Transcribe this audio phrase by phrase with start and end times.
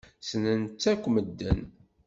[0.21, 1.59] Ssnen-tt akk medden.